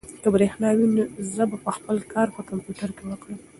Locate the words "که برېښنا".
0.21-0.69